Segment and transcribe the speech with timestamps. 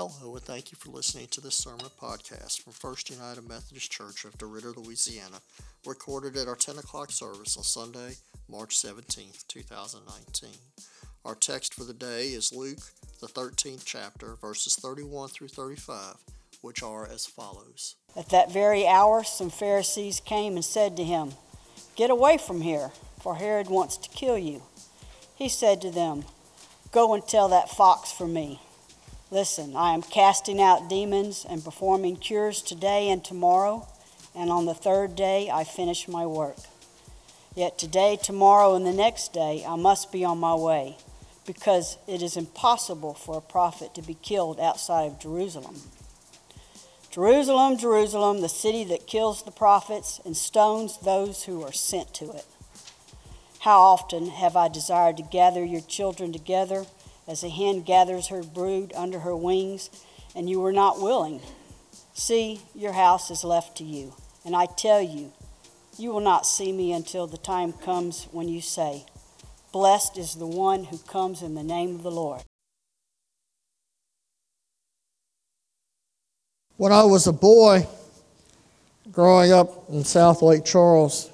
[0.00, 4.24] Hello, and thank you for listening to this sermon podcast from First United Methodist Church
[4.24, 5.42] of DeRidder, Louisiana,
[5.84, 8.14] recorded at our 10 o'clock service on Sunday,
[8.48, 10.52] March 17th, 2019.
[11.26, 12.78] Our text for the day is Luke,
[13.20, 16.14] the 13th chapter, verses 31 through 35,
[16.62, 21.32] which are as follows At that very hour, some Pharisees came and said to him,
[21.94, 24.62] Get away from here, for Herod wants to kill you.
[25.34, 26.24] He said to them,
[26.90, 28.62] Go and tell that fox for me.
[29.32, 33.86] Listen, I am casting out demons and performing cures today and tomorrow,
[34.34, 36.56] and on the third day I finish my work.
[37.54, 40.96] Yet today, tomorrow, and the next day I must be on my way,
[41.46, 45.76] because it is impossible for a prophet to be killed outside of Jerusalem.
[47.12, 52.32] Jerusalem, Jerusalem, the city that kills the prophets and stones those who are sent to
[52.32, 52.46] it.
[53.60, 56.86] How often have I desired to gather your children together
[57.30, 59.88] as a hen gathers her brood under her wings,
[60.34, 61.40] and you were not willing.
[62.12, 64.14] See, your house is left to you,
[64.44, 65.32] and I tell you,
[65.96, 69.06] you will not see me until the time comes when you say,
[69.72, 72.42] Blessed is the one who comes in the name of the Lord.
[76.78, 77.86] When I was a boy
[79.12, 81.30] growing up in South Lake Charles,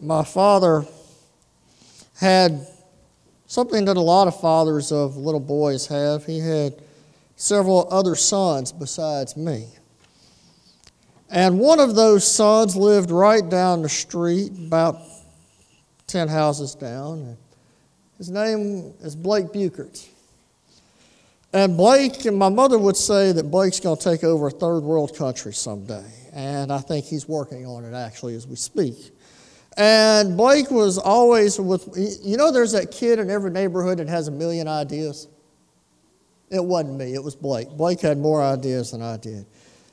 [0.00, 0.86] my father
[2.16, 2.66] had
[3.50, 6.24] something that a lot of fathers of little boys have.
[6.24, 6.72] He had
[7.34, 9.66] several other sons besides me.
[11.28, 15.00] And one of those sons lived right down the street, about
[16.06, 17.36] 10 houses down.
[18.18, 20.06] His name is Blake Buchert.
[21.52, 24.82] And Blake, and my mother would say that Blake's going to take over a third
[24.82, 26.06] world country someday.
[26.32, 29.10] And I think he's working on it actually as we speak.
[29.76, 31.88] And Blake was always with,
[32.22, 35.28] you know, there's that kid in every neighborhood that has a million ideas?
[36.50, 37.68] It wasn't me, it was Blake.
[37.70, 39.46] Blake had more ideas than I did.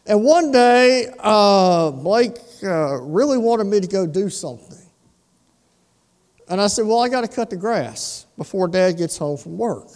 [0.08, 4.78] And one day, uh, Blake uh, really wanted me to go do something.
[6.50, 9.58] And I said, Well, I got to cut the grass before Dad gets home from
[9.58, 9.90] work.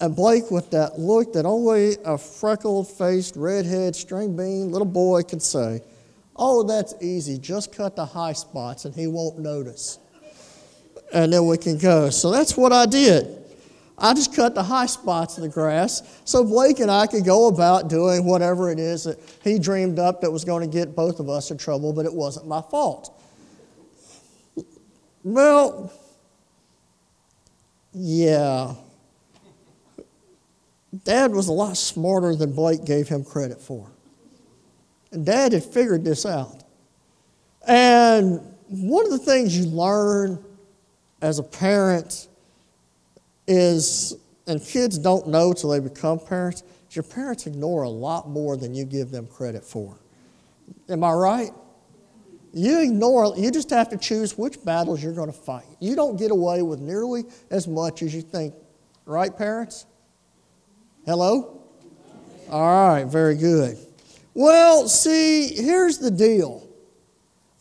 [0.00, 5.22] And Blake, with that look that only a freckled faced, redhead, string bean little boy
[5.22, 5.80] can say,
[6.36, 7.38] Oh, that's easy.
[7.38, 9.98] Just cut the high spots and he won't notice.
[11.12, 12.10] And then we can go.
[12.10, 13.44] So that's what I did.
[13.96, 17.46] I just cut the high spots of the grass so Blake and I could go
[17.46, 21.20] about doing whatever it is that he dreamed up that was going to get both
[21.20, 23.20] of us in trouble, but it wasn't my fault.
[25.22, 25.92] Well,
[27.92, 28.74] yeah.
[31.04, 33.93] Dad was a lot smarter than Blake gave him credit for.
[35.14, 36.64] And Dad had figured this out.
[37.66, 40.44] And one of the things you learn
[41.22, 42.26] as a parent
[43.46, 44.16] is,
[44.46, 48.74] and kids don't know till they become parents, your parents ignore a lot more than
[48.74, 49.96] you give them credit for.
[50.88, 51.50] Am I right?
[52.52, 55.64] You ignore, you just have to choose which battles you're going to fight.
[55.80, 58.54] You don't get away with nearly as much as you think.
[59.06, 59.86] Right, parents?
[61.06, 61.60] Hello?
[62.50, 63.78] All right, very good.
[64.34, 66.68] Well, see, here's the deal.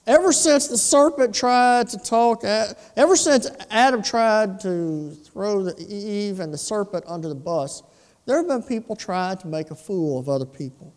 [0.06, 6.39] Ever since the serpent tried to talk, uh, ever since Adam tried to throw Eve
[6.39, 7.84] and the serpent under the bus,
[8.25, 10.94] there have been people trying to make a fool of other people.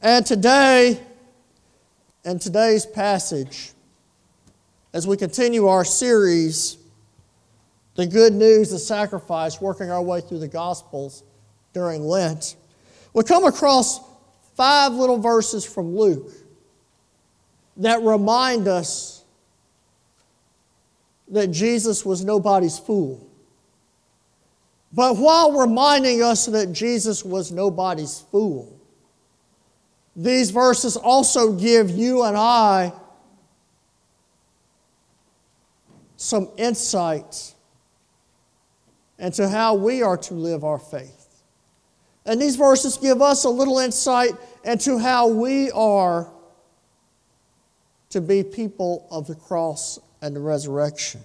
[0.00, 1.00] And today,
[2.24, 3.72] in today's passage,
[4.92, 6.78] as we continue our series,
[7.96, 11.24] The Good News of Sacrifice, working our way through the Gospels
[11.74, 12.56] during Lent,
[13.12, 14.07] we come across
[14.58, 16.32] five little verses from Luke
[17.76, 19.24] that remind us
[21.28, 23.24] that Jesus was nobody's fool.
[24.92, 28.76] But while reminding us that Jesus was nobody's fool,
[30.16, 32.92] these verses also give you and I
[36.16, 37.54] some insight
[39.20, 41.17] into how we are to live our faith.
[42.28, 44.32] And these verses give us a little insight
[44.62, 46.30] into how we are
[48.10, 51.22] to be people of the cross and the resurrection.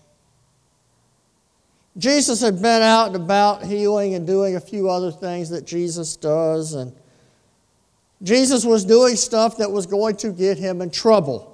[1.97, 6.15] Jesus had been out and about healing and doing a few other things that Jesus
[6.15, 6.73] does.
[6.73, 6.93] And
[8.23, 11.52] Jesus was doing stuff that was going to get him in trouble.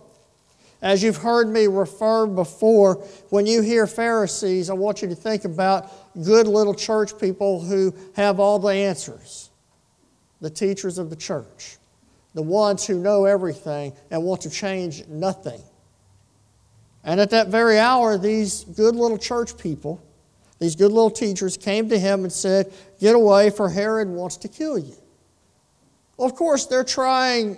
[0.82, 2.96] As you've heard me refer before,
[3.30, 5.92] when you hear Pharisees, I want you to think about
[6.24, 9.50] good little church people who have all the answers,
[10.40, 11.78] the teachers of the church,
[12.34, 15.62] the ones who know everything and want to change nothing.
[17.04, 20.02] And at that very hour, these good little church people
[20.60, 24.48] these good little teachers, came to him and said, Get away, for Herod wants to
[24.50, 24.96] kill you.
[26.18, 27.58] Well, of course, they're trying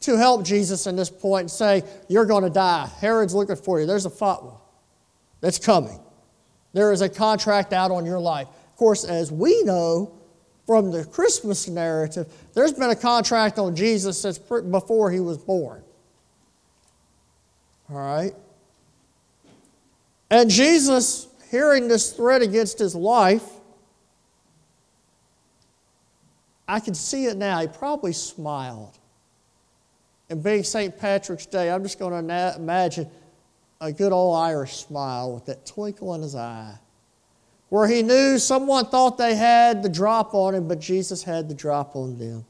[0.00, 2.90] to help Jesus in this point and say, You're going to die.
[3.00, 3.86] Herod's looking for you.
[3.86, 4.58] There's a fatwa
[5.40, 6.00] that's coming.
[6.72, 8.48] There is a contract out on your life.
[8.48, 10.18] Of course, as we know
[10.66, 15.82] from the Christmas narrative, there's been a contract on Jesus since before he was born.
[17.90, 18.32] All right?
[20.30, 23.44] And Jesus, hearing this threat against his life,
[26.68, 27.58] I can see it now.
[27.60, 28.99] He probably smiled.
[30.30, 30.96] And being St.
[30.96, 33.10] Patrick's Day, I'm just going to na- imagine
[33.80, 36.78] a good old Irish smile with that twinkle in his eye,
[37.68, 41.54] where he knew someone thought they had the drop on him, but Jesus had the
[41.54, 42.44] drop on them.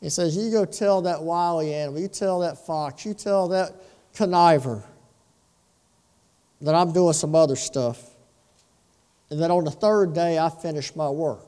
[0.00, 3.74] He says, You go tell that wily animal, you tell that fox, you tell that
[4.14, 4.82] conniver
[6.62, 8.10] that I'm doing some other stuff,
[9.30, 11.44] and that on the third day I finish my work.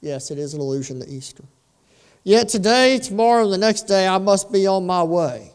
[0.00, 1.44] Yes, it is an allusion to Easter.
[2.22, 5.52] Yet today, tomorrow, and the next day, I must be on my way.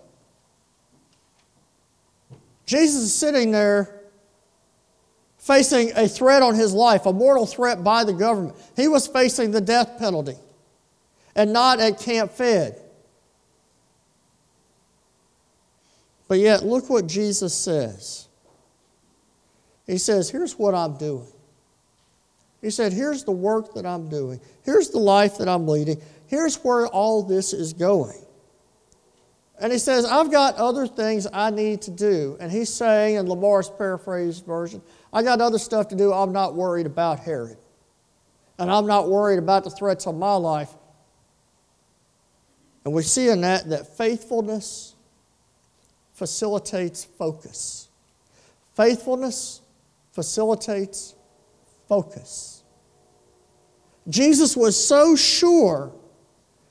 [2.66, 3.96] Jesus is sitting there
[5.38, 8.56] facing a threat on his life, a mortal threat by the government.
[8.76, 10.36] He was facing the death penalty
[11.36, 12.82] and not at Camp Fed.
[16.28, 18.28] But yet, look what Jesus says.
[19.86, 21.28] He says, Here's what I'm doing.
[22.62, 24.40] He said, Here's the work that I'm doing.
[24.64, 26.02] Here's the life that I'm leading.
[26.36, 28.22] Here's where all this is going.
[29.58, 32.36] And he says, I've got other things I need to do.
[32.42, 34.82] And he's saying, in Lamar's paraphrased version,
[35.14, 36.12] I got other stuff to do.
[36.12, 37.56] I'm not worried about Herod.
[38.60, 40.74] And I'm not worried about the threats on my life.
[42.84, 44.94] And we see in that that faithfulness
[46.16, 47.88] facilitates focus.
[48.76, 49.62] Faithfulness
[50.12, 51.16] facilitates
[51.88, 52.62] focus.
[54.10, 55.94] Jesus was so sure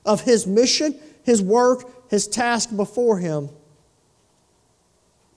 [0.05, 3.49] of his mission, his work, his task before him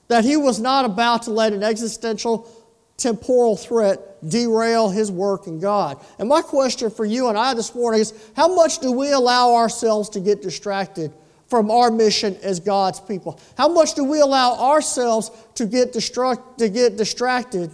[0.08, 2.50] that he was not about to let an existential
[2.96, 6.04] temporal threat derail his work in God.
[6.18, 9.54] And my question for you and I this morning is how much do we allow
[9.54, 11.12] ourselves to get distracted
[11.46, 13.38] from our mission as God's people?
[13.56, 17.70] How much do we allow ourselves to get, destruct, to get distracted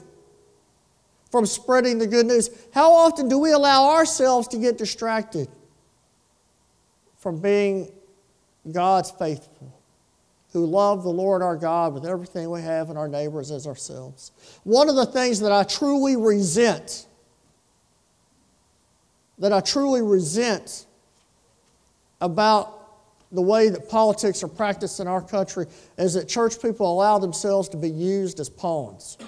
[1.31, 2.51] from spreading the good news?
[2.75, 5.49] How often do we allow ourselves to get distracted
[7.25, 7.91] from being
[8.71, 9.75] God's faithful?
[10.55, 14.31] who love the Lord our God with everything we have and our neighbors as ourselves.
[14.63, 17.07] One of the things that I truly resent,
[19.41, 20.87] that I truly resent
[22.21, 22.71] about
[23.33, 25.67] the way that politics are practiced in our country
[25.99, 29.19] is that church people allow themselves to be used as pawns.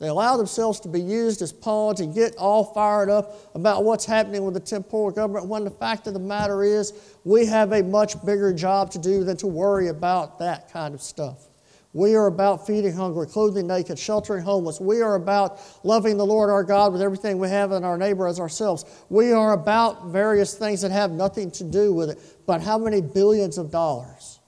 [0.00, 4.04] They allow themselves to be used as pawns and get all fired up about what's
[4.04, 6.92] happening with the temporal government when the fact of the matter is
[7.24, 11.02] we have a much bigger job to do than to worry about that kind of
[11.02, 11.48] stuff.
[11.92, 14.80] We are about feeding hungry, clothing naked, sheltering homeless.
[14.80, 18.26] We are about loving the Lord our God with everything we have and our neighbor
[18.26, 18.84] as ourselves.
[19.10, 22.18] We are about various things that have nothing to do with it.
[22.46, 24.40] But how many billions of dollars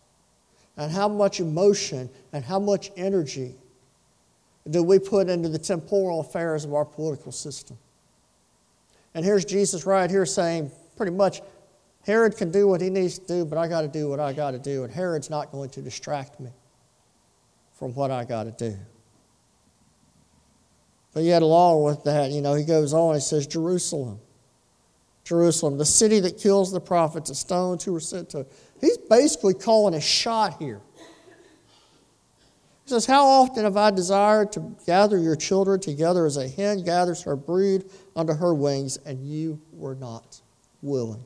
[0.77, 3.55] and how much emotion and how much energy
[4.71, 7.79] do we put into the temporal affairs of our political system?
[9.14, 11.40] And here's Jesus right here saying pretty much
[12.05, 14.33] Herod can do what he needs to do, but I got to do what I
[14.33, 16.50] got to do, and Herod's not going to distract me
[17.73, 18.76] from what I got to do.
[21.12, 24.21] But yet, along with that, you know, he goes on, he says, Jerusalem,
[25.25, 28.47] Jerusalem, the city that kills the prophets, the stones who were sent to.
[28.81, 30.81] He's basically calling a shot here.
[32.87, 36.85] He says, How often have I desired to gather your children together as a hen
[36.85, 40.40] gathers her brood under her wings, and you were not
[40.83, 41.25] willing?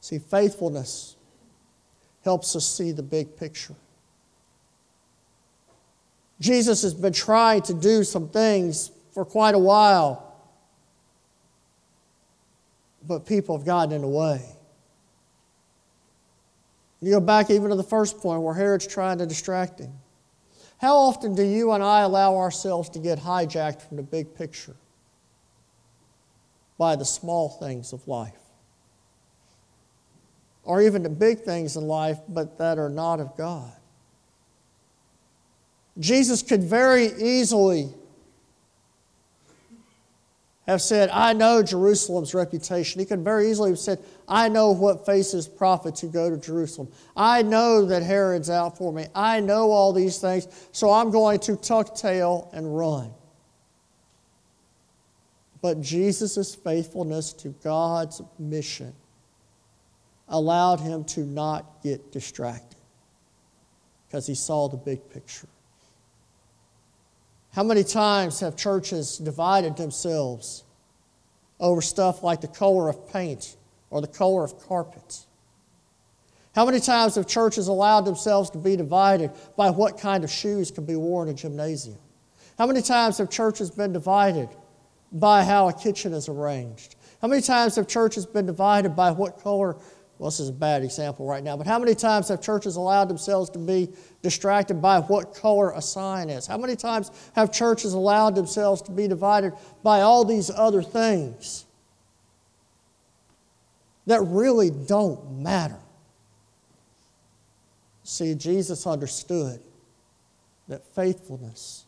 [0.00, 1.16] See, faithfulness
[2.22, 3.74] helps us see the big picture.
[6.38, 10.32] Jesus has been trying to do some things for quite a while,
[13.04, 14.44] but people have gotten in the way.
[17.02, 19.92] You go back even to the first point where Herod's trying to distract him.
[20.78, 24.76] How often do you and I allow ourselves to get hijacked from the big picture
[26.78, 28.38] by the small things of life?
[30.62, 33.72] Or even the big things in life, but that are not of God?
[35.98, 37.92] Jesus could very easily
[40.66, 43.00] have said, I know Jerusalem's reputation.
[43.00, 46.88] He could very easily have said, I know what faces prophets who go to Jerusalem.
[47.16, 49.06] I know that Herod's out for me.
[49.14, 53.12] I know all these things, so I'm going to tuck tail and run.
[55.60, 58.92] But Jesus' faithfulness to God's mission
[60.28, 62.78] allowed him to not get distracted
[64.06, 65.48] because he saw the big picture.
[67.52, 70.64] How many times have churches divided themselves
[71.60, 73.56] over stuff like the color of paint
[73.90, 75.26] or the color of carpet?
[76.54, 80.70] How many times have churches allowed themselves to be divided by what kind of shoes
[80.70, 81.98] can be worn in a gymnasium?
[82.56, 84.48] How many times have churches been divided
[85.12, 86.96] by how a kitchen is arranged?
[87.20, 89.76] How many times have churches been divided by what color
[90.18, 93.08] well, this is a bad example right now, but how many times have churches allowed
[93.08, 93.88] themselves to be
[94.22, 96.46] distracted by what color a sign is?
[96.46, 99.52] How many times have churches allowed themselves to be divided
[99.82, 101.64] by all these other things
[104.06, 105.78] that really don't matter?
[108.04, 109.60] See, Jesus understood
[110.68, 111.84] that faithfulness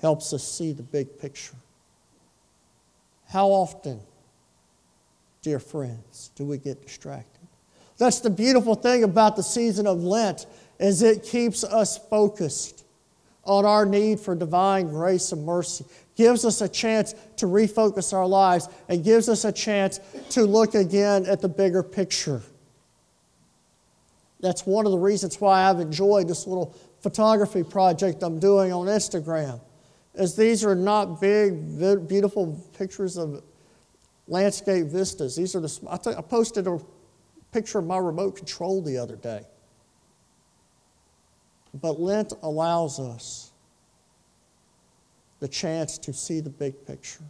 [0.00, 1.56] helps us see the big picture.
[3.28, 4.00] How often
[5.42, 7.46] dear friends, do we get distracted?
[7.98, 10.46] That's the beautiful thing about the season of Lent
[10.78, 12.84] is it keeps us focused
[13.44, 15.84] on our need for divine grace and mercy.
[16.14, 20.74] Gives us a chance to refocus our lives and gives us a chance to look
[20.74, 22.42] again at the bigger picture.
[24.40, 28.86] That's one of the reasons why I've enjoyed this little photography project I'm doing on
[28.86, 29.60] Instagram.
[30.14, 31.78] Is these are not big,
[32.08, 33.42] beautiful pictures of
[34.28, 35.34] landscape vistas.
[35.36, 36.78] These are the, I, t- I posted a
[37.50, 39.44] picture of my remote control the other day.
[41.74, 43.52] But Lent allows us
[45.40, 47.24] the chance to see the big picture.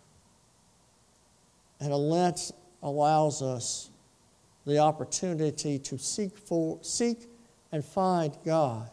[1.80, 2.52] And a Lent
[2.82, 3.90] allows us
[4.66, 7.28] the opportunity to seek, for, seek
[7.72, 8.90] and find God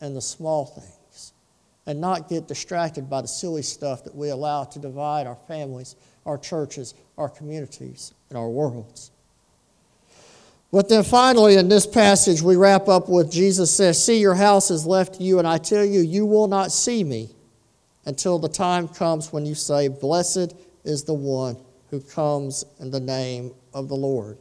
[0.00, 1.32] in the small things
[1.86, 5.96] and not get distracted by the silly stuff that we allow to divide our families,
[6.26, 9.10] our churches, our communities, and our worlds.
[10.70, 14.70] But then finally, in this passage, we wrap up with Jesus says, See, your house
[14.70, 17.30] is left to you, and I tell you, you will not see me
[18.04, 21.56] until the time comes when you say, Blessed is the one
[21.90, 24.38] who comes in the name of the Lord.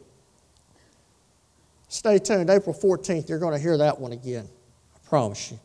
[1.88, 2.50] Stay tuned.
[2.50, 4.48] April 14th, you're going to hear that one again.
[4.96, 5.60] I promise you.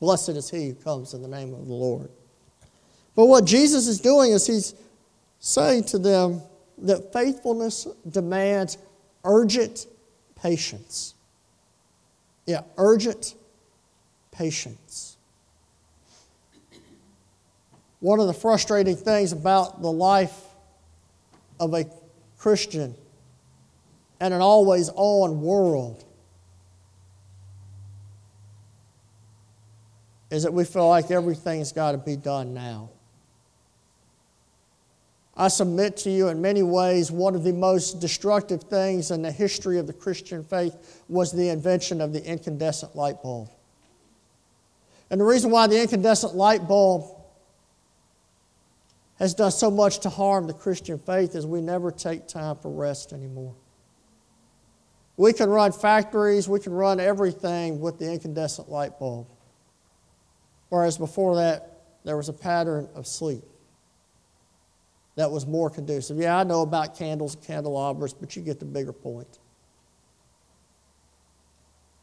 [0.00, 2.08] Blessed is he who comes in the name of the Lord.
[3.14, 4.74] But what Jesus is doing is he's
[5.40, 6.42] saying to them
[6.78, 8.78] that faithfulness demands
[9.24, 9.86] urgent
[10.40, 11.14] patience.
[12.46, 13.34] Yeah, urgent
[14.30, 15.16] patience.
[18.00, 20.36] One of the frustrating things about the life
[21.58, 21.84] of a
[22.38, 22.94] Christian
[24.20, 26.04] and an always on world
[30.30, 32.90] is that we feel like everything's got to be done now.
[35.40, 39.30] I submit to you, in many ways, one of the most destructive things in the
[39.30, 43.48] history of the Christian faith was the invention of the incandescent light bulb.
[45.10, 47.04] And the reason why the incandescent light bulb
[49.20, 52.72] has done so much to harm the Christian faith is we never take time for
[52.72, 53.54] rest anymore.
[55.16, 59.28] We can run factories, we can run everything with the incandescent light bulb.
[60.68, 63.44] Whereas before that, there was a pattern of sleep
[65.18, 66.16] that was more conducive.
[66.16, 69.40] Yeah, I know about candles and candelabras, but you get the bigger point.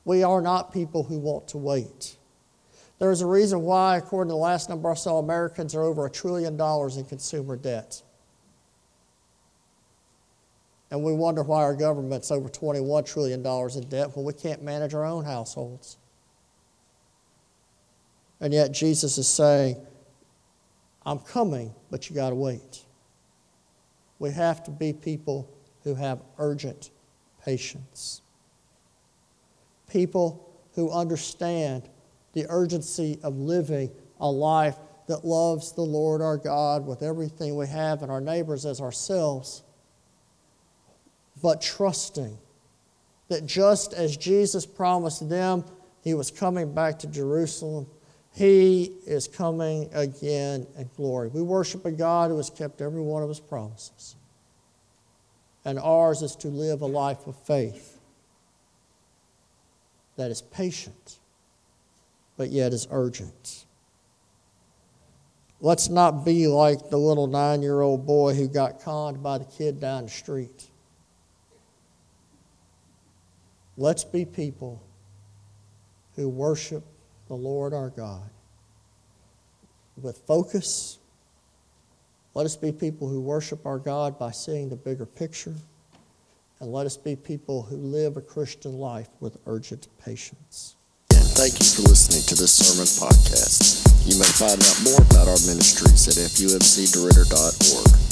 [0.03, 2.17] We are not people who want to wait.
[2.99, 6.09] There's a reason why, according to the last number I saw, Americans are over a
[6.09, 8.01] trillion dollars in consumer debt.
[10.91, 14.93] And we wonder why our government's over $21 trillion in debt when we can't manage
[14.93, 15.95] our own households.
[18.41, 19.77] And yet Jesus is saying,
[21.05, 22.84] I'm coming, but you got to wait.
[24.19, 25.49] We have to be people
[25.83, 26.91] who have urgent
[27.43, 28.21] patience.
[29.89, 31.89] People who understand
[32.33, 37.67] the urgency of living a life that loves the Lord our God with everything we
[37.67, 39.63] have and our neighbors as ourselves,
[41.41, 42.37] but trusting
[43.27, 45.63] that just as Jesus promised them
[46.01, 47.87] he was coming back to Jerusalem,
[48.35, 51.29] he is coming again in glory.
[51.29, 54.17] We worship a God who has kept every one of his promises.
[55.63, 57.97] And ours is to live a life of faith
[60.17, 61.17] that is patient,
[62.35, 63.65] but yet is urgent.
[65.61, 69.45] Let's not be like the little nine year old boy who got conned by the
[69.45, 70.67] kid down the street.
[73.77, 74.83] Let's be people
[76.17, 76.83] who worship
[77.27, 78.29] the Lord our God
[80.01, 80.99] with focus.
[82.33, 85.55] Let us be people who worship our God by seeing the bigger picture.
[86.59, 90.75] And let us be people who live a Christian life with urgent patience.
[91.13, 93.83] And thank you for listening to this sermon podcast.
[94.05, 98.04] You may find out more about our ministries at fumcderidder.org.